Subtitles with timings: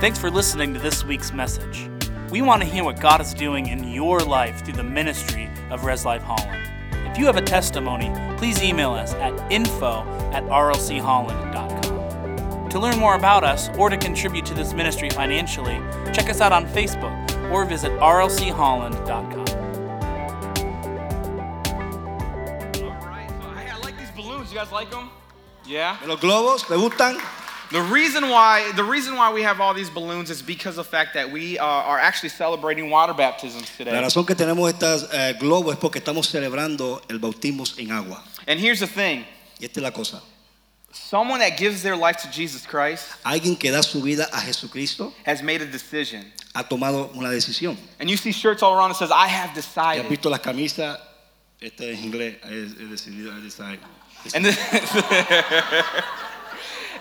[0.00, 1.90] Thanks for listening to this week's message.
[2.30, 5.84] We want to hear what God is doing in your life through the ministry of
[5.84, 6.62] Res Life Holland.
[7.10, 12.68] If you have a testimony, please email us at info at rlcholland.com.
[12.68, 15.80] To learn more about us or to contribute to this ministry financially,
[16.12, 19.48] check us out on Facebook or visit rlcholland.com.
[22.84, 23.28] All right.
[23.42, 24.52] So, hey, I like these balloons.
[24.52, 25.10] You guys like them?
[25.66, 25.96] Yeah.
[26.06, 27.18] ¿Los globos te gustan?
[27.70, 30.90] The reason why the reason why we have all these balloons is because of the
[30.90, 33.92] fact that we uh, are actually celebrating water baptisms today.
[33.92, 38.22] La razón que tenemos estos eh, globos es porque estamos celebrando el bautismo en agua.
[38.46, 39.24] And here's the thing:
[39.60, 40.22] Y esta es la cosa.
[40.90, 45.12] someone that gives their life to Jesus Christ Alguien que da su vida a Jesucristo
[45.26, 46.24] has made a decision.
[46.54, 47.76] ha tomado una decisión.
[48.00, 50.40] And you see shirts all around that says, "I have ¿Y has decided." visto las
[50.40, 50.98] camisas?
[51.60, 52.36] Este es inglés.
[52.44, 53.36] He, decidido.
[53.36, 53.80] he decided.
[54.34, 54.56] And this,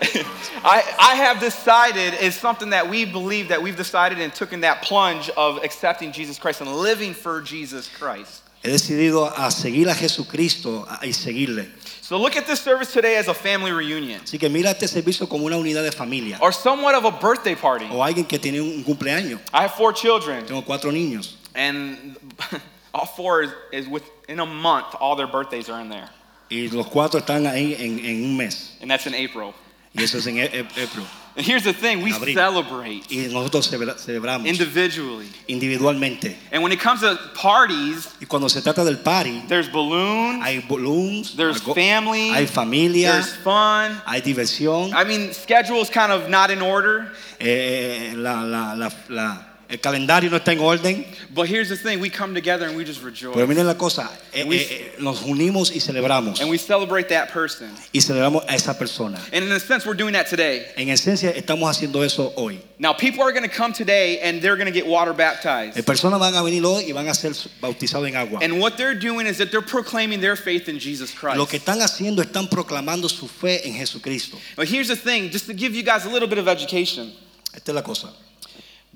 [0.63, 4.81] I, I have decided is something that we believe that we've decided and taken that
[4.81, 8.43] plunge of accepting Jesus Christ and living for Jesus Christ.
[8.63, 11.67] He decidido a seguir a Jesucristo y seguirle.
[12.01, 15.27] So look at this service today as a family reunion Así que mira este servicio
[15.29, 17.85] como una unidad de familia or somewhat of a birthday party.
[17.91, 19.39] o alguien que tiene un cumpleaños.
[19.53, 22.17] I have four children, Tengo cuatro niños and
[22.93, 24.95] all four is, is within a month.
[24.99, 26.09] All their birthdays are in there,
[26.49, 28.77] y los cuatro están ahí en, en un mes.
[28.81, 29.53] and that's in April.
[29.97, 31.05] Y eso es en April.
[31.35, 32.33] And here's the thing: we Abril.
[32.33, 36.35] celebrate Y nosotros celebra- celebramos individually, individualmente.
[36.51, 40.59] and when it comes to parties, Y cuando se trata del party, there's balloons, hay
[40.67, 44.01] balloons, there's family, hay familia, there's fun.
[44.07, 44.93] hay diversión.
[44.95, 49.79] I mean, schedule is kind of not in order, eh, la- la- la- la- el
[49.79, 51.05] calendario no está en orden.
[51.33, 54.09] but here's the thing: we come together and we just rejoice, Pero miren la cosa,
[54.33, 56.39] eh, We- eh, eh, nos unimos y celebramos.
[56.39, 57.69] and we celebrate that person.
[57.93, 59.19] Y celebramos a esa persona.
[59.33, 60.65] And in a sense, we're doing that today.
[60.77, 62.59] En esencia, estamos haciendo eso hoy.
[62.79, 65.77] Now, people are going to come today and they're going to get water baptized.
[65.77, 68.39] Eh, Personas van a venir hoy y van a ser bautizados en agua.
[68.41, 71.37] And what they're doing is that they're proclaiming their faith in Jesus Christ.
[71.37, 74.37] Lo que están haciendo, están proclamando su fe en Jesucristo.
[74.55, 77.11] But here's the thing, just to give you guys a little bit of education.
[77.53, 78.13] Esta es la cosa.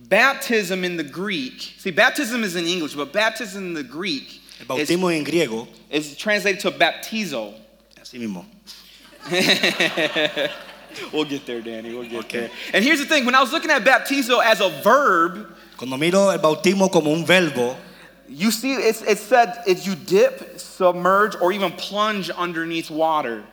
[0.09, 4.77] Baptism in the Greek, see, baptism is in English, but baptism in the Greek El
[4.77, 7.53] is, en griego, is translated to baptizo.
[8.01, 8.45] así mismo.
[11.13, 11.93] We'll get there, Danny.
[11.93, 12.39] We'll get Okay.
[12.41, 12.49] there.
[12.73, 16.29] And here's the thing when I was looking at baptizo as a verb, Cuando miro
[16.29, 17.77] el bautismo como un verbo,
[18.27, 23.43] you see it's, it said it's you dip, submerge, or even plunge underneath water.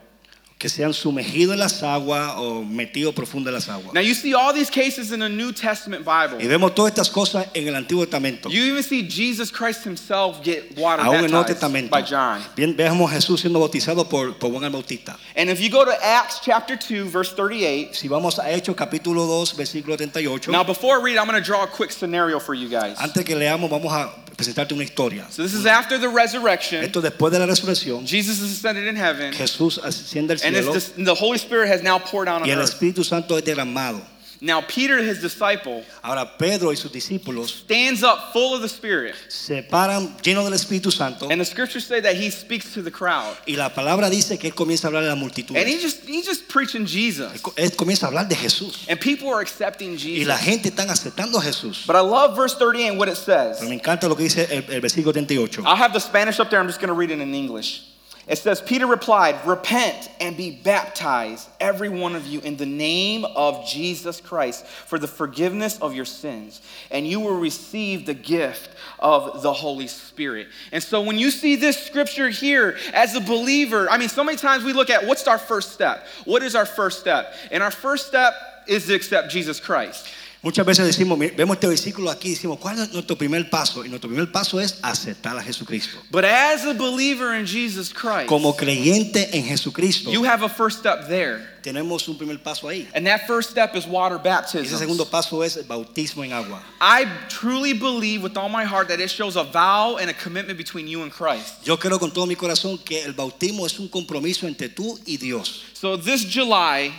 [0.58, 3.94] Que sean sumergidos en las aguas o metidos profundo en las aguas.
[3.94, 6.44] Now you see all these cases in the New Testament Bible.
[6.44, 8.50] Y vemos todas estas cosas en el Antiguo Testamento.
[8.50, 11.90] You even see Jesus Christ himself get water Aún en el Nuevo Testamento.
[11.90, 12.42] by John.
[12.56, 15.16] Bien, veamos a Jesús siendo bautizado por, por Juan el Bautista.
[15.36, 19.26] And if you go to Acts chapter 2, verse 38, Si vamos a Hechos capítulo
[19.26, 20.50] 2, versículo 38.
[20.50, 22.98] now before I read, I'm going to draw a quick scenario for you guys.
[22.98, 25.26] Antes que leamos, vamos a presentarte una historia.
[25.30, 26.84] So this is after the resurrection.
[26.84, 30.92] Esto después de la resurrección, Jesus is ascended in heaven, Jesús asciende al cielo this,
[30.96, 32.60] the Holy Spirit has now poured out on y el.
[32.60, 34.00] Espíritu Santo es derramado.
[34.40, 39.14] Now Peter, his disciple, Ahora Pedro y sus discípulos stands up full of the Spirit,
[39.28, 42.90] se paran llenos del Espíritu Santo and the scriptures say that he speaks to the
[42.90, 45.56] crowd, y la palabra dice que él comienza a hablar a la multitud.
[45.56, 49.28] and he just he's just preaching Jesus, Él comienza a hablar de Jesús and people
[49.28, 50.28] are accepting y Jesus.
[50.28, 51.84] la gente está aceptando a Jesús.
[51.86, 53.58] But I love verse 38 and what it says.
[53.58, 55.62] Pero me encanta lo que dice el, el versículo 38.
[55.66, 56.60] I'll have the Spanish up there.
[56.60, 57.82] I'm just going to read it in English.
[58.28, 63.24] It says, Peter replied, Repent and be baptized, every one of you, in the name
[63.24, 68.70] of Jesus Christ for the forgiveness of your sins, and you will receive the gift
[68.98, 70.48] of the Holy Spirit.
[70.72, 74.36] And so when you see this scripture here as a believer, I mean, so many
[74.36, 76.06] times we look at what's our first step?
[76.26, 77.34] What is our first step?
[77.50, 78.34] And our first step
[78.66, 80.06] is to accept Jesus Christ.
[80.40, 83.84] Muchas veces decimos, vemos este versículo aquí decimos, ¿cuál es nuestro primer paso?
[83.84, 85.98] Y nuestro primer paso es aceptar a Jesucristo.
[86.12, 90.78] But as a believer in Jesus Christ, Como creyente en Jesucristo, you have a first
[90.78, 91.40] step there.
[91.60, 92.86] tenemos un primer paso ahí.
[92.94, 94.78] And that first step is water Ese baptism.
[94.78, 96.62] segundo paso es el bautismo en agua.
[96.80, 100.56] I truly believe with all my heart that it shows a vow and a commitment
[100.56, 101.64] between you and Christ.
[101.64, 105.16] Yo creo con todo mi corazón que el bautismo es un compromiso entre tú y
[105.16, 105.64] Dios.
[105.74, 106.92] So this July,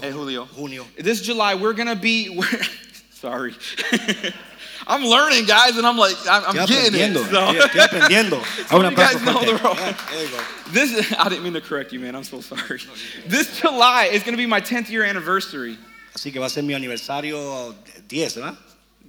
[0.00, 0.44] Hey, Julio.
[0.44, 0.86] junio.
[0.98, 2.28] this July we're gonna be.
[2.28, 2.46] We're,
[3.12, 3.54] sorry,
[4.86, 7.14] I'm learning, guys, and I'm like I'm, I'm getting it.
[7.14, 8.44] so- Estoy aprendiendo.
[8.68, 9.74] Some you guys know the role.
[9.74, 10.42] Yeah, there you go.
[10.70, 12.14] This I didn't mean to correct you, man.
[12.14, 12.80] I'm so sorry.
[13.26, 15.78] This July is gonna be my 10th year anniversary.
[16.14, 17.74] Así que va a ser mi aniversario
[18.08, 18.56] 10, ¿verdad?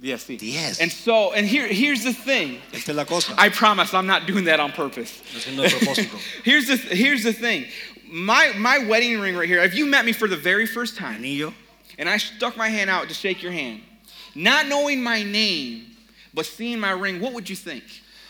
[0.00, 0.36] Yes, see.
[0.36, 0.80] Yes.
[0.80, 2.60] And so, and here, here's the thing.
[2.72, 3.34] Esta es la cosa.
[3.38, 5.22] I promise I'm not doing that on purpose.
[5.32, 6.42] No haciendo el propósito.
[6.44, 7.66] here's the here's the thing.
[8.12, 9.62] My my wedding ring right here.
[9.62, 11.54] If you met me for the very first time, Anillo.
[11.98, 13.80] and I stuck my hand out to shake your hand,
[14.34, 15.96] not knowing my name,
[16.34, 17.84] but seeing my ring, what would you think?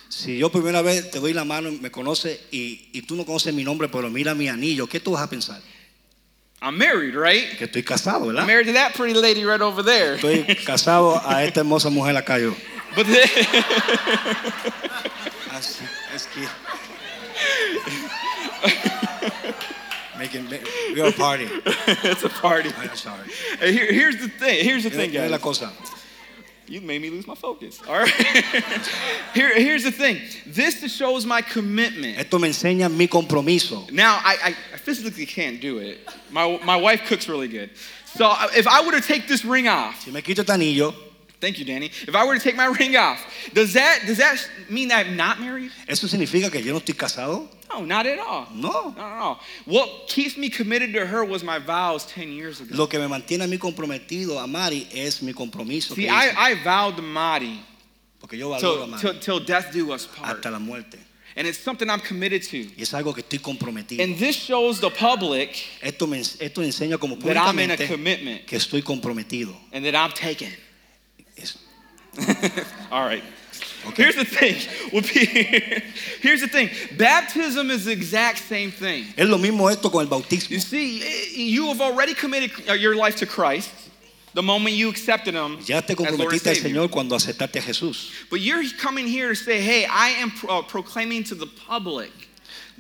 [0.09, 3.53] Si yo primera vez te doy la mano, me conoce y, y tú no conoces
[3.53, 5.61] mi nombre, pero mira mi anillo, ¿qué tú vas a pensar?
[6.61, 7.57] I'm married, right?
[7.59, 8.47] Que estoy casado, I'm ¿verdad?
[8.47, 10.15] married to that pretty lady right over there.
[10.17, 12.55] Estoy casado a esta hermosa mujer acá yo.
[12.95, 13.27] But then,
[15.51, 15.83] ah, Así,
[16.15, 16.47] es que...
[20.23, 20.49] Making,
[20.95, 21.49] we are a party.
[21.67, 22.71] it's a party.
[22.79, 23.29] I'm sorry.
[23.59, 24.65] Hey, here- here's the thing.
[24.65, 25.43] Here's the thing, Mira la guys.
[25.43, 25.73] cosa.
[26.69, 27.81] You made me lose my focus.
[27.89, 28.09] All right.
[29.35, 30.21] here, here's the thing.
[30.47, 32.19] This shows my commitment.
[32.21, 33.91] Esto me enseña mi compromiso.
[33.91, 35.99] Now, I, I, I physically can't do it.
[36.31, 37.71] My, my wife cooks really good.
[38.15, 40.95] So if I were to take this ring off, Si me quito este anillo,
[41.41, 41.87] thank you, Danny.
[42.07, 43.19] If I were to take my ring off,
[43.55, 44.37] does that does that
[44.71, 45.73] mean that I'm not married?
[45.89, 47.49] ¿eso significa que yo no estoy casado?
[47.73, 48.47] No, not at all.
[48.55, 48.71] No.
[48.71, 49.39] No, no, no.
[49.65, 52.75] What keeps me committed to her was my vows 10 years ago.
[52.77, 55.95] Lo que me mantiene a mí comprometido a Mari es mi compromiso.
[55.95, 56.33] See, I.
[56.37, 57.61] I vowed to Madi
[58.21, 60.37] porque yo valoro a Mari till, till death do us part.
[60.37, 60.99] hasta la muerte.
[61.35, 62.59] And it's something I'm committed to.
[62.59, 64.03] Y es algo que estoy comprometido.
[64.03, 68.47] And this shows the public Esto me esto enseña como that I'm in a commitment
[68.47, 69.55] que estoy comprometido.
[69.73, 70.53] and that I'm taken.
[72.91, 73.25] All right.
[73.89, 74.03] Okay.
[74.03, 74.55] Here's the thing.
[76.21, 76.71] Here's the thing.
[76.97, 79.07] Baptism is the exact same thing.
[79.17, 80.51] Es lo mismo esto con el bautismo.
[80.51, 81.03] You see,
[81.35, 83.71] you have already committed uh, your life to Christ
[84.35, 86.57] the moment you accepted Him Ya te comprometiste al.
[86.57, 88.11] Señor cuando aceptaste a Jesús.
[88.31, 92.11] But you're coming here to say, hey, I am pro- uh, proclaiming to the public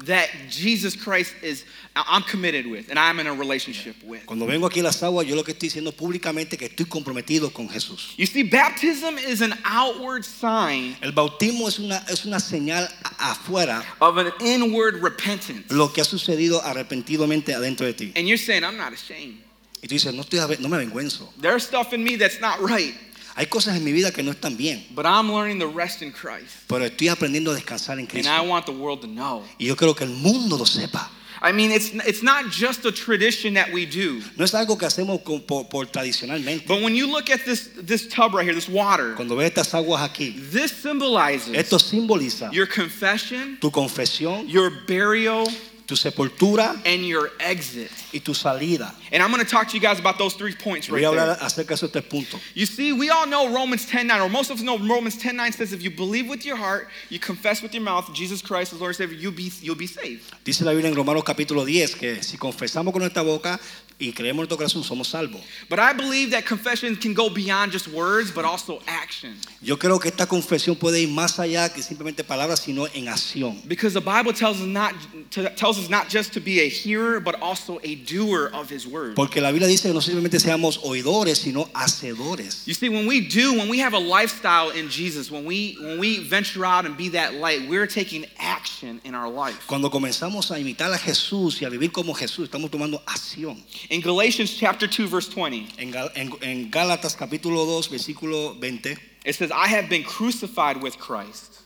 [0.06, 1.64] that Jesus Christ is,
[1.94, 4.26] I'm committed with and I'm in a relationship with.
[4.26, 7.52] Cuando vengo aquí a las aguas, yo lo que estoy diciendo públicamente que estoy comprometido
[7.52, 8.14] con Jesús.
[8.16, 12.88] You see, baptism is an outward sign El bautismo es una, es una señal
[13.18, 15.70] afuera of an inward repentance.
[15.70, 18.12] lo que ha sucedido arrepentidamente adentro de ti.
[18.16, 19.38] And you're saying, I'm not ashamed.
[19.82, 21.28] Y tú dices, no, estoy, no me avergüenzo.
[21.40, 22.94] There's stuff in me that's not right,
[23.34, 26.12] Hay cosas en mi vida que no están bien, but I'm learning to rest in
[26.12, 26.66] Christ.
[26.68, 28.30] pero estoy aprendiendo a descansar en And Cristo.
[28.30, 29.42] I want the world to know.
[29.58, 31.10] Y yo quiero que el mundo lo sepa.
[31.44, 34.20] I mean, it's, it's not just a tradition that we do.
[34.36, 36.68] No es algo que hacemos con- por, por tradicionalmente.
[36.68, 39.74] But when you look at this, this tub right here, this water, Cuando ves estas
[39.74, 45.48] aguas aquí, this symbolizes esto simboliza your confession, tu confesión, your burial,
[45.86, 47.90] tu sepultura and your exit.
[48.12, 48.94] y tu salida.
[49.10, 51.10] And I'm going to talk to you guys about those three points right Voy a
[51.10, 51.46] hablar there.
[51.46, 52.40] acerca de esos tres puntos.
[52.54, 55.72] You see, we all know Romans 10:9, or most of us know Romans 10:9 says,
[55.72, 58.90] if you believe with your heart, you confess with your mouth Jesus Christ is Lord
[58.90, 60.32] and Savior, you'll be, you'll be saved.
[60.44, 63.58] Dice la Biblia en Romanos capítulo 10 que si confesamos con nuestra boca
[64.02, 65.40] y creemos en nuestro corazón somos salvos.
[65.68, 69.36] But I believe that confession can go beyond just words, but also action.
[69.62, 73.56] Yo creo que esta confesión puede ir más allá que simplemente palabras, sino en acción.
[73.68, 74.94] Because the Bible tells us not
[75.30, 78.86] to, tells us not just to be a hearer, but also a doer of His
[78.86, 79.14] word.
[79.14, 82.66] Porque la Biblia dice que no simplemente seamos oidores, sino hacedores.
[82.66, 85.98] You see, when we do, when we have a lifestyle in Jesus, when we when
[85.98, 89.66] we venture out and be that light, we're taking action in our life.
[89.68, 93.62] Cuando comenzamos a imitar a Jesús y a vivir como Jesús, estamos tomando acción.
[93.92, 98.96] In Galatians chapter 2, verse 20, En, Gal- en- en Gálatas capítulo 2, versículo 20,
[99.26, 101.60] it says, I have been crucified with Christ,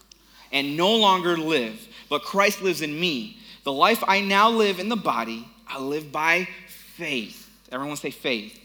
[0.51, 1.79] and no longer live,
[2.09, 3.37] but Christ lives in me.
[3.63, 6.49] The life I now live in the body, I live by
[6.97, 7.49] faith.
[7.71, 8.59] Everyone say faith.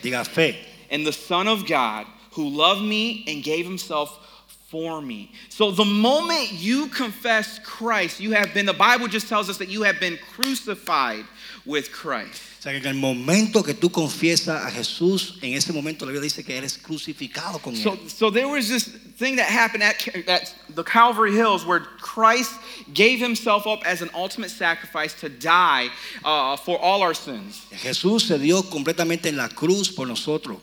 [0.00, 0.56] diga fe.
[0.88, 4.41] and the Son of God who loved me and gave himself
[4.72, 5.30] for me.
[5.50, 9.68] So the moment you confess Christ, you have been, the Bible just tells us that
[9.68, 11.26] you have been crucified
[11.66, 12.42] with Christ.
[12.58, 16.12] O sea, que en el momento que tú confiesas a Jesús, en ese momento la
[16.12, 18.08] Biblia dice que eres crucificado con So, Él.
[18.08, 18.84] so there was this
[19.18, 22.58] thing that happened at, at the Calvary Hills where Christ
[22.94, 25.90] gave himself up as an ultimate sacrifice to die
[26.24, 27.66] uh, for all our sins.
[27.72, 30.58] Jesús se dio completamente en la cruz por nosotros.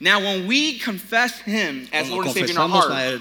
[0.00, 3.20] Now, when we confess him as Lord and Savior in our heart,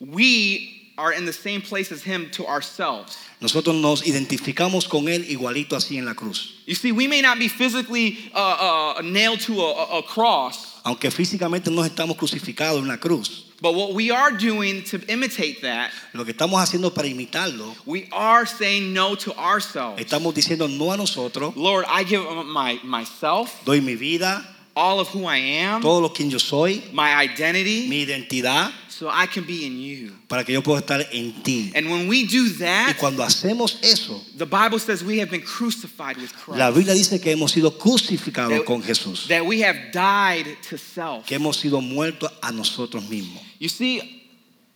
[0.00, 3.18] we are in the same place as him to ourselves.
[3.40, 6.54] nosotros nos identificamos con Él igualito así en la cruz.
[6.66, 11.10] You see, we may not be physically uh, uh, nailed to a, a- cross, Aunque
[11.10, 15.90] físicamente no estamos crucificados en la cruz, but what we are doing to imitate that,
[16.14, 20.00] lo que estamos haciendo para imitarlo, we are saying no to ourselves.
[20.02, 24.42] estamos diciendo no a nosotros, Lord, I give up my myself, doy mi vida,
[24.74, 29.08] all of who I am, todo lo quien yo soy, my identity, mi identidad, so
[29.08, 30.12] I can be in you.
[30.28, 31.72] para que yo pueda estar en ti.
[31.74, 35.42] And when we do that, Y cuando hacemos eso, the Bible says we have been
[35.42, 36.58] crucified with Christ.
[36.58, 36.70] la.
[36.70, 41.26] Biblia dice que hemos sido crucificados That- con Jesús, That we have died to self.
[41.26, 43.42] que hemos sido muertos a nosotros mismos.
[43.58, 44.22] You see,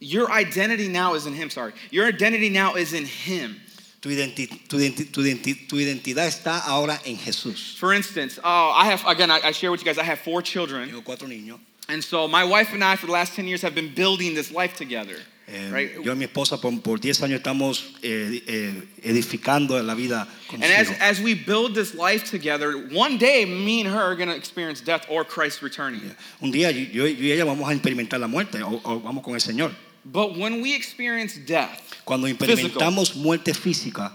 [0.00, 1.48] your identity now is in Him.
[1.50, 1.72] Sorry.
[1.90, 3.56] Your identity now is in Him.
[4.02, 7.76] Tu, identi- tu identi- tu identi- tu identidad está ahora en Jesús.
[7.78, 10.40] For instance, oh, I have, again, I, I share with you guys, I have four
[10.42, 10.88] children.
[10.88, 11.58] Tengo cuatro niños.
[11.90, 14.52] And so my wife and I, for the last 10 years, have been building this
[14.52, 15.16] life together.
[15.52, 15.90] Eh, right?
[16.04, 20.62] Yo y mi esposa por, por 10 años estamos eh, eh, edificando la vida And
[20.62, 24.36] as, as we build this life together, one day me and her are going to
[24.36, 26.14] experience death or Christ returning.
[26.40, 29.34] Un día yo, yo y ella vamos a experimentar la muerte o, o vamos con
[29.34, 29.72] el Señor.
[30.04, 34.12] But when we experience death, Cuando experimentamos muerte física,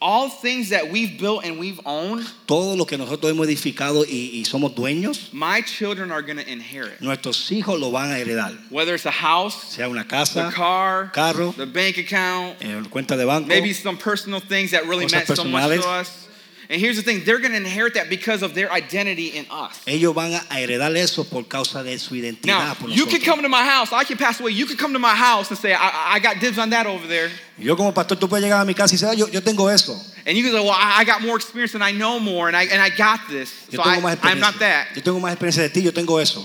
[0.00, 4.30] all things that we've built and we've owned, todo lo que nosotros hemos edificado y,
[4.34, 7.00] y somos dueños, my children are going to inherit.
[7.00, 8.56] nuestros hijos lo van a heredar.
[8.70, 13.26] Whether it's a house, Sea una casa, car, carro, the bank account, eh, cuenta de
[13.26, 16.27] banco, maybe some personal things that really meant so much to us.
[16.70, 19.80] And here's the thing they're going to inherit that because of their identity in us.
[19.86, 22.78] ellos van a heredar eso por causa de su Now, identidad.
[22.78, 23.90] por you can come to my house.
[23.90, 24.52] I can pass away.
[24.52, 27.06] You can come to my house and say, I, I got dibs on that over
[27.06, 27.30] there.
[27.56, 29.66] Yo como pastor, tú puedes llegar a mi casa y decir, "Ah, yo, yo tengo
[29.68, 29.94] eso.
[30.26, 32.56] And you can say, well, I I got more experience and I know more and
[32.56, 33.50] I, and I got this.
[33.70, 34.88] Yo So I, I'm not that.
[34.94, 36.44] Yo tengo más experiencia de ti, yo tengo eso.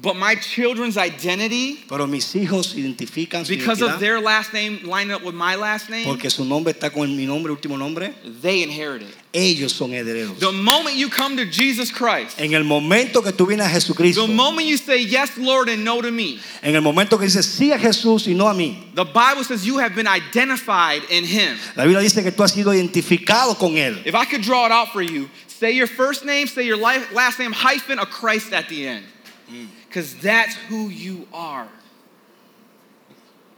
[0.00, 4.80] But my children's identity, Pero mis hijos identifican su because of identidad their last name
[4.84, 8.14] lining up with my last name, porque su nombre está con mi nombre, último nombre.
[8.40, 9.16] they inherit it.
[9.32, 10.38] Ellos son herederos.
[10.38, 14.26] The moment you come to Jesus Christ, En el momento que tú vienes a Jesucristo,
[14.26, 17.46] the moment you say yes, Lord, and no to me, en el momento que dices
[17.46, 21.24] sí a Jesús y no a mí, the Bible says you have been identified in
[21.24, 21.56] Him.
[21.76, 24.00] la Biblia dice que tú has sido identificado con Él.
[24.06, 27.12] If I could draw it out for you, say your first name, say your life,
[27.12, 29.04] last name, hyphen a Christ at the end.
[29.50, 29.66] Mm.
[29.88, 31.68] Because that's who you are.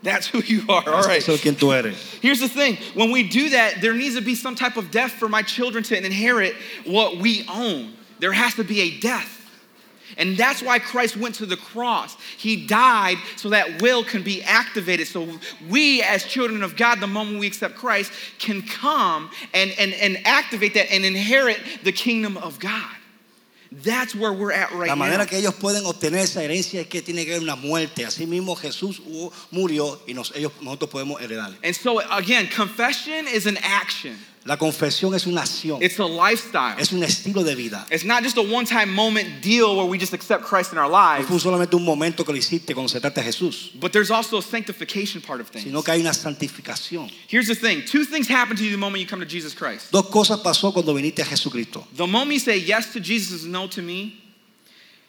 [0.03, 0.89] That's who you are.
[0.89, 1.19] All right.
[1.19, 2.19] Eso es quien tú eres.
[2.23, 5.13] Here's the thing when we do that, there needs to be some type of death
[5.13, 6.55] for my children to inherit
[6.87, 7.95] what we own.
[8.19, 9.37] There has to be a death.
[10.17, 12.17] And that's why Christ went to the cross.
[12.37, 15.07] He died so that will can be activated.
[15.07, 15.29] So
[15.69, 20.19] we, as children of God, the moment we accept Christ, can come and, and, and
[20.27, 22.97] activate that and inherit the kingdom of God.
[23.73, 25.05] That's where we're at right La now.
[25.05, 28.05] manera que ellos pueden obtener esa herencia es que tiene que haber una muerte.
[28.05, 29.01] Así mismo Jesús
[29.53, 31.57] murió y nos- ellos, nosotros podemos heredar.
[31.63, 36.81] And so, again, confession is an action, La confesión es una acción, it's a lifestyle.
[36.81, 37.87] es un estilo de vida.
[37.91, 40.89] It's not just a one time moment deal where we just accept Christ in our
[40.89, 44.39] No lives, fue solamente un momento que lo hiciste cuando de Jesús, but there's also
[44.39, 45.65] a sanctification part of things.
[45.65, 47.11] sino que hay una santificación.
[47.29, 49.93] Here's the thing two things happen to you the moment you come to Jesus Christ.
[49.93, 51.87] Dos cosas pasó cuando viniste a Jesucristo.
[51.95, 54.23] The moment you say yes to Jesus and no to me,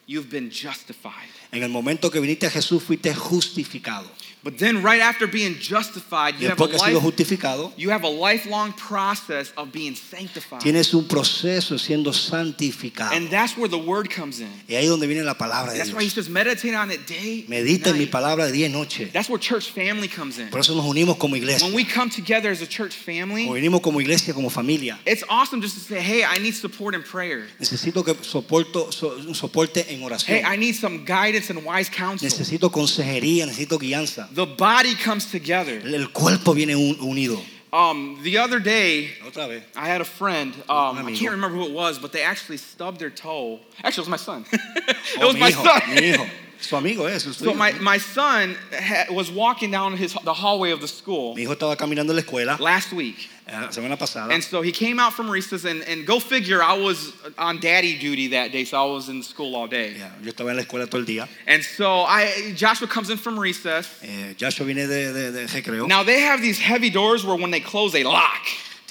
[0.08, 1.30] you've been justified.
[1.54, 4.10] En el momento que viniste a Jesús fuiste justificado.
[4.44, 8.74] But then, right after being justified, you have a, life, justificado, you have a lifelong
[8.74, 10.62] process of being sanctified.
[10.62, 13.12] tienes un proceso siendo santificado.
[13.16, 14.50] And that's where the word comes in.
[14.68, 16.14] Y ahí es donde viene la palabra de That's why he Dios.
[16.16, 17.46] says, meditate on it day.
[17.48, 19.12] Medita en mi palabra de día y noche.
[19.14, 20.50] That's where church family comes in.
[20.50, 21.68] Por eso nos unimos como iglesia.
[21.68, 24.98] When we come together as a church family, Nos unimos como iglesia, como familia.
[25.06, 27.46] It's awesome just to say, hey, I need support in prayer.
[27.60, 30.46] Necesito que soporto, so- un soporte en Hey, oración.
[30.46, 32.28] I need some guidance and wise counsel.
[32.28, 34.31] Necesito consejería, necesito guianza.
[34.34, 35.82] The body comes together.
[35.86, 37.40] El cuerpo viene un- unido.
[37.74, 39.64] Um, the other day, Otra vez.
[39.78, 40.54] I had a friend.
[40.70, 43.60] Um, I can't remember who it was, but they actually stubbed their toe.
[43.84, 44.46] Actually, it was my son.
[44.52, 46.30] it Oh, was my hijo, son.
[46.62, 47.24] Su amigo es.
[47.24, 51.36] su so my, my son ha- was walking down his, the hallway of the school
[51.36, 53.30] Mi hijo estaba caminando la escuela last week.
[53.48, 54.32] eh, la semana pasada.
[54.34, 57.98] And so he came out from recess, and, and go figure, I was on daddy
[57.98, 59.96] duty that day, so I was in school all day.
[59.98, 61.28] Ya, Yo estaba en la escuela todo el día.
[61.48, 63.90] And so I, Joshua comes in from recess.
[64.04, 65.88] Eh, Joshua viene de, de, de recreo.
[65.88, 68.42] Now they have these heavy doors where when they close, they lock.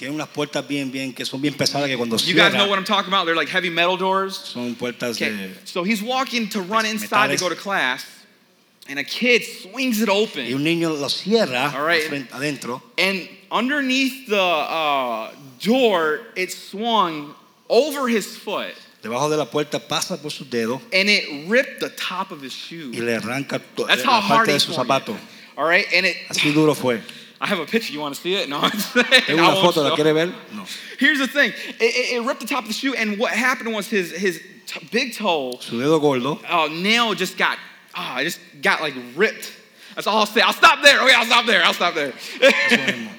[0.01, 2.69] Tiene unas puertas bien, bien, que son bien pesadas que cuando You guys know cierran
[2.69, 3.25] what I'm talking about?
[3.27, 4.35] They're like heavy metal doors.
[4.35, 5.29] son puertas Okay.
[5.29, 5.49] de...
[5.65, 7.39] So he's walking to run Pues, inside to metales.
[7.39, 8.03] go to class,
[8.89, 10.51] and a kid swings it Y open.
[10.55, 12.01] un niño lo cierra All right.
[12.09, 12.81] frente- adentro.
[12.97, 17.35] And underneath the uh, door, it swung
[17.69, 21.89] over his foot, Debajo de la puerta pasa por sus dedos and it ripped the
[21.89, 22.91] top of his shoe.
[22.91, 25.15] y le arranca to- That's la how hard parte he de su swung zapato.
[25.57, 26.15] All right, and it.
[26.27, 27.01] Así duro fue.
[27.41, 27.91] I have a picture.
[27.91, 28.47] You want to see it?
[28.49, 28.61] No.
[29.25, 30.27] Tengo una foto, ¿la quiere ver?
[30.53, 30.63] No.
[30.99, 31.51] Here's the thing.
[31.51, 34.39] It, it, it ripped the top of the shoe, and what happened was his his
[34.67, 37.57] t- big toe Su dedo gordo uh, nail just got,
[37.95, 39.51] ah, it just got like ripped.
[39.95, 40.41] That's all I'll say.
[40.41, 41.01] I'll stop there.
[41.01, 41.63] Okay, I'll stop there.
[41.63, 42.13] I'll stop there.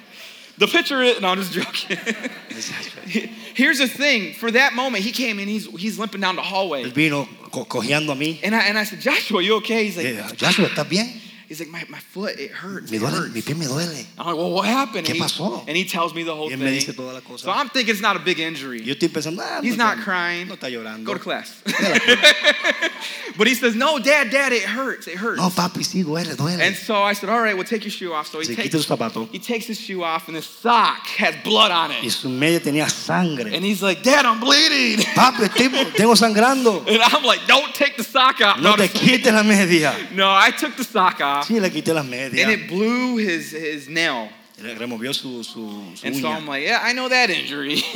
[0.59, 1.99] the picture is, no, I'm just joking.
[3.55, 4.35] Here's the thing.
[4.35, 6.85] For that moment, he came in, he's, he's limping down the hallway.
[6.85, 8.39] Él vino co- cojeando a mí.
[8.43, 9.85] And I, and I said, Joshua, you okay?
[9.85, 11.21] He's like, Eh, Joshua, ¿estás bien?
[11.53, 12.91] He's like, my, my foot, it hurts.
[12.91, 13.35] Me duele, hurts.
[13.35, 14.07] mi pie me duele.
[14.19, 15.07] I'm like, well, what happened?
[15.07, 15.65] ¿Qué and, he, pasó?
[15.69, 16.65] and he tells me the whole Y thing.
[16.65, 17.45] me dice toda la cosa.
[17.45, 18.81] So I'm thinking it's not a big injury.
[18.83, 20.49] Yo estoy pensando, ah, He's no not está- crying.
[20.49, 21.05] No está llorando.
[21.05, 21.61] Go to class.
[21.67, 22.91] Ve a la clase.
[23.37, 25.07] but he says, no, dad, dad, it hurts.
[25.09, 25.39] It hurts.
[25.39, 26.61] No, papi, sí, duele, duele.
[26.61, 28.29] And so I said, all right, well, take your shoe off.
[28.29, 29.29] So he Se takes, quita su zapato.
[29.31, 32.11] he takes his shoe off, and the sock has blood on Y it.
[32.13, 33.53] su media tenía sangre.
[33.55, 35.05] And he's like, Dad, I'm bleeding.
[35.15, 35.49] Papi,
[35.97, 36.87] tengo sangrando.
[36.89, 38.59] And I'm like, don't take the sock off.
[38.59, 39.95] No te just- quites la media.
[40.15, 43.89] no, I took the sock off, Sí, le quité las and it blew his, his
[43.89, 44.29] nail.
[44.63, 47.83] Le removió su, su, su And so I'm like, yeah, I know that injury.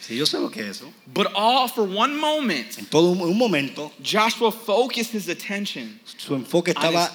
[0.00, 0.86] Sí, yo sé lo que es eso.
[1.12, 6.34] but all for one moment, En todo un, un momento, Joshua focused his attention su
[6.34, 7.10] enfoque on his, estaba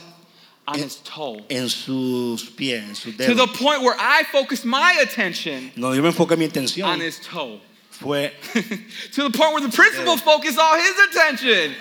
[0.68, 1.42] on en- his toe.
[1.50, 3.28] en sus pies, en sus dedos.
[3.30, 7.20] To the point where I focused my attention No, yo me enfoqué mi on his
[7.20, 7.60] toe.
[7.90, 11.75] Fue to the point where the principal focused all his attention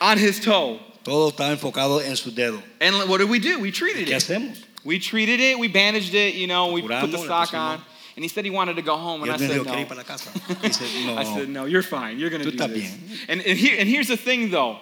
[0.00, 0.78] on his toe.
[1.04, 2.62] Todo estaba enfocado en sus dedos.
[2.80, 3.60] And what did we do?
[3.60, 4.22] We treated ¿Qué it.
[4.22, 4.58] hacemos?
[4.84, 7.54] We treated it, we bandaged it, you know, we put the le sock pusimos.
[7.78, 7.82] on.
[8.16, 9.80] And he said he wanted to go home, Y and I me said dijo, ¿quiere
[9.80, 9.88] ir no.
[9.88, 10.30] para la casa?
[10.62, 11.16] Dice, no.
[11.16, 12.18] I said, no, you're fine.
[12.18, 12.90] You're going to Tú do estás this.
[12.94, 13.18] bien.
[13.28, 14.78] And, and, here, and here's the thing, though.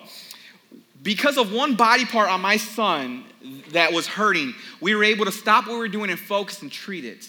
[1.03, 3.25] Because of one body part on my son
[3.71, 6.71] that was hurting, we were able to stop what we were doing and focus and
[6.71, 7.29] treat it.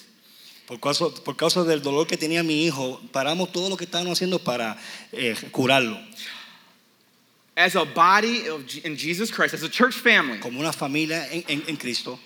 [0.67, 4.11] Por causa, por causa del dolor que tenía mi hijo, paramos todo lo que estábamos
[4.19, 4.77] haciendo para
[5.11, 5.97] eh, curarlo.
[7.55, 11.43] As a body of, in Jesus Christ, as a church family, Como una familia en,
[11.47, 12.17] en- en Cristo,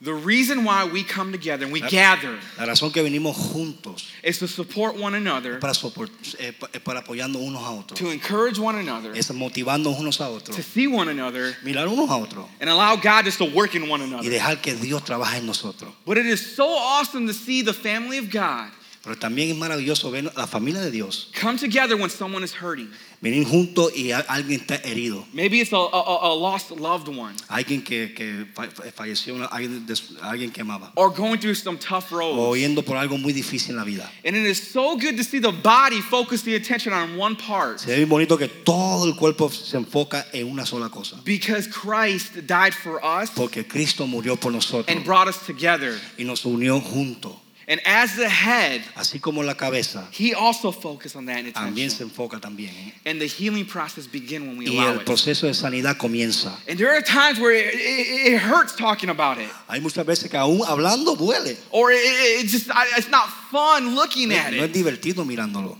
[0.00, 1.90] the reason why we come together and we Yep.
[1.90, 6.08] gather la razón que venimos juntos is to support one another, para, sopor-
[6.40, 10.24] eh, eh, para apoyando unos a otros, to encourage one another, es motivando unos a
[10.30, 13.74] otros, to see one another, mirar unos a otros and allow God just to work
[13.76, 14.24] in one another.
[14.28, 15.92] y dejar que Dios trabaje en nosotros.
[16.06, 18.70] But it is so awesome to see the family of God
[19.04, 22.88] Pero también es maravilloso ver la familia de Dios come together when someone is hurting.
[23.20, 25.24] venir juntos y alguien está herido.
[25.32, 29.34] Maybe it's a, a, a- a lost loved one Alguien que, que fa- fa- falleció,
[29.50, 30.92] alguien, que amaba.
[30.96, 32.60] or going through some tough O roads.
[32.60, 34.08] yendo por algo muy difícil en la vida.
[34.24, 37.80] And it is so good to see the body focus the attention on one part
[37.80, 41.16] Se ve bien bonito que todo el cuerpo se enfoca en una sola cosa.
[41.24, 45.98] because Christ died for us Porque Cristo murió por nosotros and brought us together.
[46.18, 47.32] y nos unió juntos.
[47.68, 51.90] And as the head, Así como la cabeza he also focused on that in también
[51.90, 52.70] se enfoca también.
[52.70, 52.92] ¿eh?
[53.06, 55.06] And the healing process begin when we Y allow el it.
[55.06, 56.52] de sanidad comienza.
[56.68, 59.48] And there are times where it, it, it hurts talking about it.
[59.68, 61.56] Hay muchas veces que aún hablando duele.
[61.70, 64.72] Or it, just it's not fun looking No, at no es it.
[64.74, 65.78] divertido mirándolo.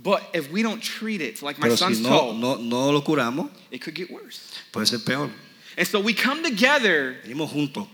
[0.00, 2.90] But if we don't treat it like my Pero son's si no, toe, no, no
[2.90, 4.52] lo curamos, it could get worse.
[4.72, 5.30] puede ser peor.
[5.76, 7.16] And so we come together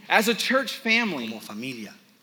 [0.08, 1.28] as a church family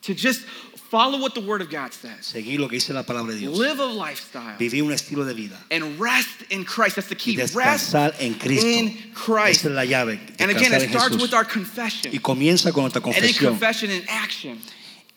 [0.03, 0.45] to just
[0.91, 3.57] follow what the Word of God says, Seguir lo que dice la palabra de Dios.
[3.57, 5.57] live a lifestyle, Vivir un estilo de vida.
[5.71, 6.97] and rest in Christ.
[6.97, 7.37] That's the key.
[7.37, 8.67] Rest descansar en Cristo.
[8.67, 9.61] in Christ.
[9.61, 10.19] Esa es la llave.
[10.39, 11.21] And again, it starts Jesús.
[11.21, 12.11] with our confession.
[12.11, 13.23] Y comienza con nuestra confesión.
[13.23, 13.47] And confesión.
[13.47, 14.59] confession in action.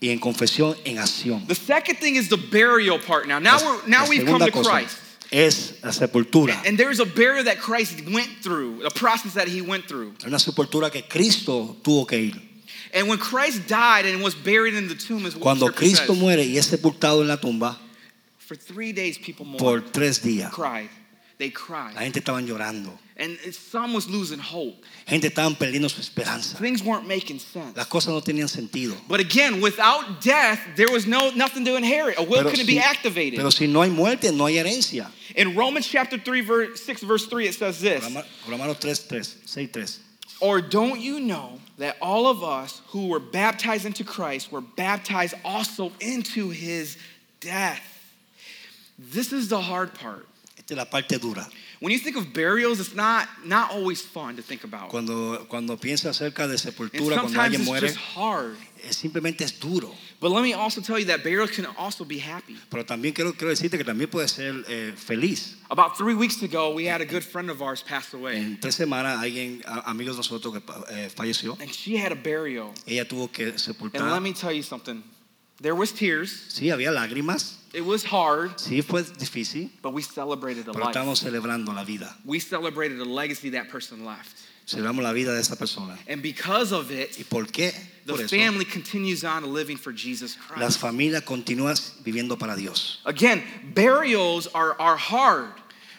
[0.00, 1.46] Y en confesión en acción.
[1.48, 3.38] The second thing is the burial part now.
[3.38, 4.98] Now, we're, now we've come to cosa Christ.
[5.30, 6.54] Es la sepultura.
[6.64, 10.14] And there's a burial that Christ went through, a process that he went through.
[10.24, 12.53] Una sepultura que Cristo tuvo que ir.
[12.94, 16.44] And when Christ died and was buried in the tomb, is what Cuando Cristo muere
[16.44, 17.76] y es sepultado en la tumba
[18.38, 20.88] for three days people mourned, por tres días, cried.
[21.38, 21.96] They la cried.
[21.96, 22.92] gente estaba llorando.
[23.16, 24.84] And some was losing hope.
[25.06, 26.56] Gente estaban perdiendo su esperanza.
[26.56, 27.76] Things weren't making sense.
[27.76, 28.96] Las cosas no tenían sentido.
[29.08, 32.18] But again, without death, there was no nothing to inherit.
[32.18, 33.36] A will Pero couldn't si, be activated.
[33.36, 35.10] pero si no hay muerte, no hay herencia.
[35.36, 38.04] In Romans chapter 3, verse 6, verse 3, it says this.
[38.48, 39.84] Romanos 3, 3, 6, 3.
[40.40, 45.34] Or don't you know that all of us who were baptized into Christ were baptized
[45.44, 46.98] also into his
[47.40, 47.82] death?
[48.98, 50.26] This is the hard part.
[50.58, 51.46] Esta es la parte dura.
[51.80, 54.88] When you think of burials, it's not, not always fun to think about.
[54.90, 58.56] Cuando, cuando piensa acerca de sepultura, cuando alguien it's muere, just hard.
[58.82, 59.92] eh, simplemente es duro.
[60.20, 62.56] But let me also tell you that burials can also be happy.
[62.70, 65.56] Pero también quiero, quiero decirte que también puede ser eh, feliz.
[65.70, 68.76] About three weeks ago, we had a good friend of ours pass away, En tres
[68.76, 72.72] semanas, alguien, a- amigos de nosotros que eh, falleció, and she had a burial.
[72.86, 74.00] ella tuvo que sepultar.
[74.00, 75.02] And let me tell you something.
[75.60, 76.30] There was tears.
[76.48, 77.58] Sí, había lágrimas.
[77.74, 79.68] It was hard, Sí, fue difícil.
[79.82, 80.94] but we celebrated a Pero life.
[80.96, 82.14] estamos celebrando la vida.
[82.24, 84.30] We celebrated a legacy that person left.
[84.66, 85.98] Celebramos la vida de esa persona.
[86.08, 87.72] And because of it, ¿Y por qué?
[88.06, 90.80] the Por eso, family continues on living for Jesus las Christ.
[90.80, 93.00] familias continúan viviendo para Dios.
[93.04, 93.42] Again,
[93.74, 95.52] burials are, are hard,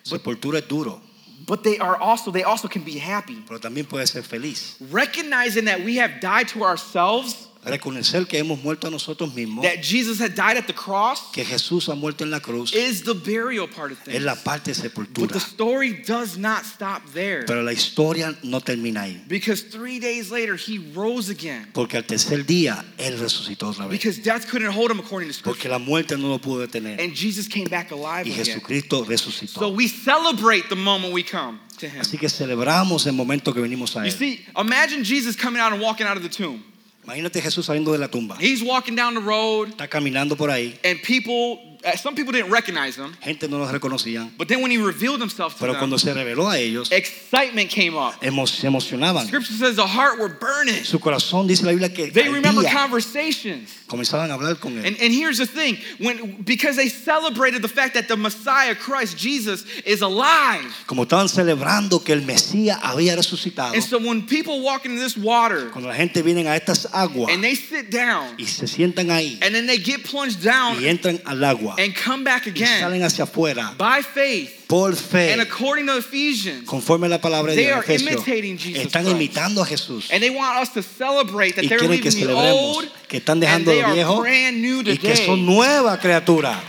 [0.03, 1.01] Sepultura es duro,
[1.45, 3.43] but they are also they also can be happy.
[3.47, 4.77] pero también puede ser feliz.
[4.91, 9.81] Recognizing that we have died to ourselves reconocer que hemos muerto a nosotros mismos, that
[9.81, 13.13] Jesus had died at the cross, que Jesús ha muerto en la cruz, is the
[13.13, 14.23] burial part of es things.
[14.23, 15.33] la parte de But sepultura.
[15.33, 17.43] the story does not stop there.
[17.45, 19.21] Pero la historia no termina ahí.
[19.27, 21.67] Because three days later, he rose again.
[21.73, 23.91] Porque al tercer día Él resucitó otra vez.
[23.99, 25.69] Because death couldn't hold him according to Porque scripture.
[25.69, 26.99] la muerte no lo pudo detener.
[26.99, 28.45] And Jesus came back alive Y again.
[28.45, 29.75] Jesucristo So resucitó.
[29.75, 31.99] we celebrate the moment we come to him.
[32.01, 34.17] Así que celebramos el momento que venimos a You Él.
[34.17, 36.63] see, imagine Jesus coming out and walking out of the tomb.
[37.05, 38.35] Imagínate Jesús saliendo de la tumba.
[38.39, 40.77] He's walking down the road, Está caminando por ahí.
[40.83, 43.13] and people, Uh, some people didn't recognize him.
[43.23, 44.31] Gente no los reconocían.
[44.37, 47.69] But then when he revealed himself to Pero them, cuando se reveló a ellos, excitement
[47.69, 48.15] came up.
[48.23, 49.27] emo- se emocionaban.
[49.27, 50.83] Scripture says the heart were burning.
[50.83, 53.69] Su corazón dice la Biblia que They remember conversations.
[53.87, 54.85] comenzaban a hablar con Él.
[54.85, 59.17] And, and here's the thing when because they celebrated the fact that the Messiah, Christ
[59.17, 60.73] Jesus, is alive.
[60.87, 63.73] Como estaban celebrando que el Mesías había resucitado.
[63.73, 67.31] And so when people walk into this water Cuando la gente viene a estas aguas
[67.31, 70.87] and they sit down y se sientan ahí and then they get plunged down y
[70.87, 75.31] entran al agua and come back y again salen hacia afuera by faith por fe,
[75.31, 79.07] and according to Ephesians, conforme la palabra de They Dios, are Efesios, imitating Jesus están
[79.07, 80.09] imitando a Jesús.
[80.11, 82.91] And they want us to celebrate that y they're quieren que leaving the celebremos old
[83.07, 86.59] que están and dejando they lo are viejo brand new y que son nueva criatura.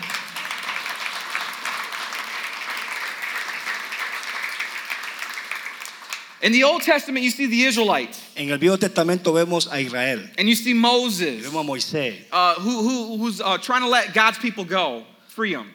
[6.42, 10.20] In the Old Testament, you see the Israelites En el Viejo Testamento vemos a Israel,
[10.36, 11.42] and you see Moses.
[11.42, 15.54] vemos a Moisés, uh, who, who, who's uh, trying to let God's people go, free
[15.54, 15.70] them.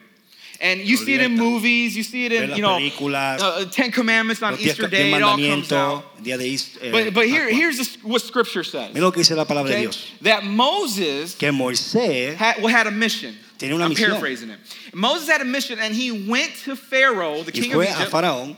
[0.60, 3.90] And you see it in movies, you see it in, you know, películas, uh, Ten
[3.90, 6.04] Commandments on Easter Day, it all comes out.
[6.22, 8.94] día de Is- eh, But, but here, here's what Scripture says.
[8.94, 9.98] Mira lo que dice la palabra de okay?
[10.20, 13.34] That Moses Que Moisés had, a mission.
[13.58, 14.10] Tenía una I'm misión.
[14.10, 14.60] paraphrasing it.
[14.94, 18.56] Moses had a mission and he went to Pharaoh, the king of Egypt,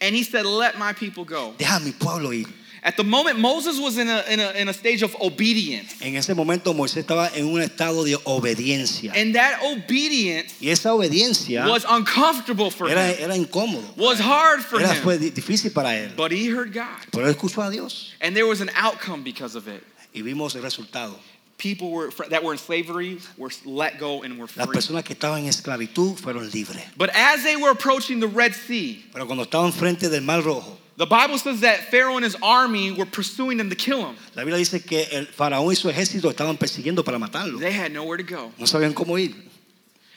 [0.00, 1.54] and he said, let my people go.
[1.58, 2.46] deja mi pueblo ir.
[2.86, 5.92] At the moment, Moses was in a, in a, in a stage of obedience.
[6.00, 9.12] En ese momento Moisés estaba en un estado de obediencia.
[9.16, 13.24] And that obedience Y esa obediencia was uncomfortable for era, him.
[13.24, 13.82] era incómodo.
[13.96, 15.02] was hard for Era, him.
[15.02, 16.14] fue difícil para él.
[16.14, 16.86] But he heard God.
[17.10, 19.82] Pero escuchó a Dios And there was an outcome because of it.
[20.14, 21.16] y vimos el resultado.
[21.58, 24.62] People were, that were in slavery were let go and were free.
[24.64, 26.84] Las personas que estaban en esclavitud fueron libres.
[26.96, 30.78] But as they were approaching the Red Sea, Pero cuando estaban frente del Mar Rojo,
[30.96, 34.16] the Bible says that Pharaoh and his army were pursuing them to kill him.
[34.34, 37.58] la Biblia dice que el faraón y su ejército estaban persiguiendo para matarlo.
[37.58, 38.52] They had nowhere to go.
[38.58, 39.34] No sabían cómo ir.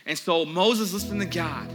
[0.06, 1.68] And so Moses listened to God.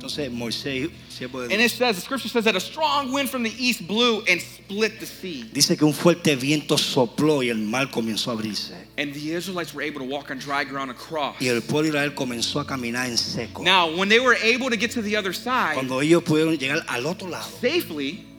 [0.00, 3.42] Entonces Moisés, siervo de And it says, the scripture says that a strong wind from
[3.42, 5.44] the east blew and split the sea.
[5.52, 8.72] dice que un fuerte viento sopló y el mar comenzó a abrirse.
[8.96, 11.36] And the Israelites were able to walk on dry ground across.
[11.38, 13.62] Y el pueblo de Israel comenzó a caminar en seco.
[13.62, 16.82] Now, when they were able to get to the other side Cuando ellos pudieron llegar
[16.88, 18.29] al otro lado, safely, sa-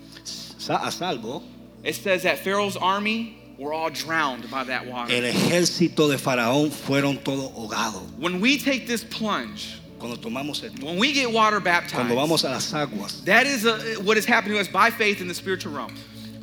[0.70, 1.44] a salvo,
[1.84, 5.14] it says that Pharaoh's army were all drowned by that water.
[5.14, 8.18] el ejército de Faraón fueron todos ahogados.
[8.18, 12.44] When we take this plunge, Cuando tomamos esto, when we get water baptized, cuando vamos
[12.44, 15.34] a las aguas, that is a, what is happening to us by faith in the
[15.34, 15.94] spiritual realm.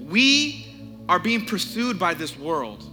[0.09, 0.67] We
[1.09, 2.85] are being pursued by this world.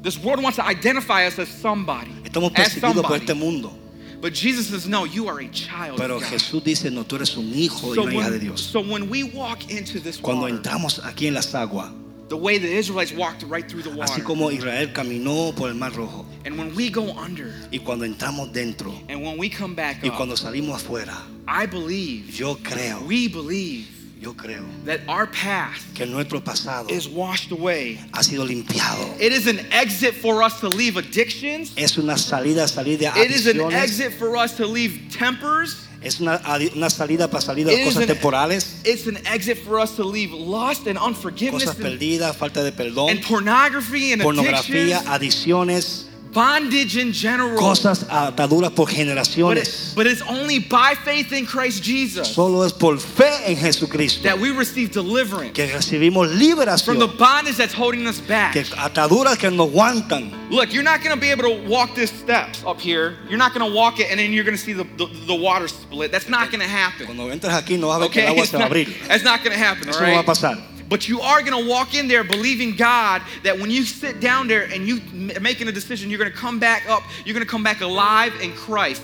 [0.00, 2.12] This world wants to identify us as somebody.
[2.24, 3.24] estamos as perseguidos por somebody.
[3.24, 3.72] este mundo.
[4.22, 6.30] But Jesus says, no, you are a child Pero of God.
[6.30, 8.60] Jesús dice, no, tú eres un hijo y So una hija de Dios.
[8.62, 11.90] so when we walk into this Cuando water, entramos aquí en las aguas,
[12.28, 15.74] the way the Israelites walked right through the water, así como Israel caminó por el
[15.74, 19.74] Mar Rojo, and when we go under, y cuando entramos dentro, and when we come
[19.74, 21.16] back y up, cuando salimos afuera,
[21.48, 23.88] I believe, yo creo, we believe
[24.22, 27.98] yo creo that our past que nuestro pasado is washed away.
[28.14, 29.20] ha sido limpiado.
[29.20, 31.72] It is an exit for us to leave addictions.
[31.76, 35.88] Es una salida, salir de It is an exit for us to leave tempers.
[36.02, 36.40] Es una,
[36.76, 39.78] una salida para salir de It las is cosas an- temporales, It's an exit for
[39.80, 44.22] us to leave lust and unforgiveness cosas and, perdidas, falta de perdón, and pornography and
[44.22, 47.56] pornografía, addictions, adicciones, bondage in general.
[47.58, 49.90] cosas ataduras por But, generaciones.
[49.92, 54.22] it, but it's only by faith in Christ Jesus Solo es por fe en Jesucristo
[54.22, 56.84] that we receive deliverance que recibimos liberación.
[56.84, 58.54] from the bondage that's holding us back.
[58.54, 60.32] que ataduras que nos aguantan.
[60.50, 63.16] Look, you're not going to be able to walk these steps up here.
[63.28, 65.34] You're not going to walk it and then you're going to see the, the, the
[65.34, 66.10] water split.
[66.12, 67.06] That's not going to happen.
[67.06, 68.88] Cuando entres aquí no vas a ver que el agua se va a abrir.
[69.08, 70.26] that's not going to happen, Eso no va a right?
[70.26, 70.58] pasar.
[70.92, 74.46] But you are going to walk in there believing God that when you sit down
[74.46, 75.00] there and you
[75.40, 77.02] making a decision, you're going to come back up.
[77.24, 79.02] You're going to come back alive in Christ.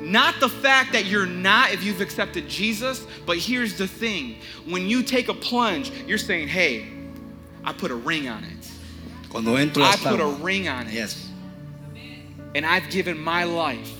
[0.00, 4.38] Not the fact that you're not if you've accepted Jesus, but here's the thing.
[4.64, 6.88] When you take a plunge, you're saying, "Hey,
[7.62, 8.68] I put a ring on it.
[9.28, 11.30] Cuando entro I put a ring on it." yes.
[12.56, 13.92] and I've given my life.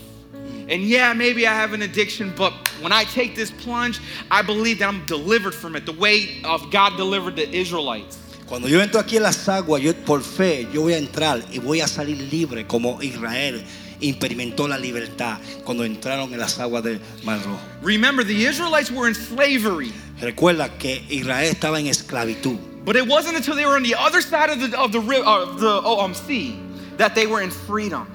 [0.69, 2.51] And yeah, maybe I have an addiction, but
[2.81, 3.99] when I take this plunge,
[4.29, 8.17] I believe that I'm delivered from it the way of God delivered the Israelites.
[8.47, 11.59] Cuando yo entro aquí en las aguas, yo por fe, yo voy a entrar y
[11.59, 13.63] voy a salir libre como Israel
[13.99, 17.59] experimentó la libertad cuando entraron en las aguas del Mar Rojo.
[17.81, 22.57] Remember, the Israelites were in slavery, Recuerda que Israel estaba en esclavitud.
[22.85, 25.21] but it wasn't until they were on the other side of the of the ri-
[25.25, 26.57] uh, the oh, um, sea
[26.97, 28.07] that they were in freedom.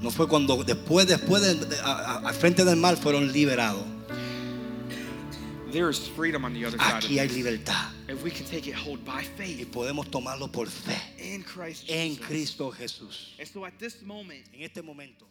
[0.00, 3.84] No fue cuando después, después de, de- a- a- al frente del mar fueron liberados.
[5.72, 6.94] There is freedom on the other side.
[7.04, 7.36] Aquí hay Of this.
[7.44, 11.42] libertad If we can take it hold by y faith podemos tomarlo por fe in
[11.42, 12.26] Christ en Jesus.
[12.26, 13.34] Cristo Jesús.
[13.38, 15.26] And so at this moment, En este momento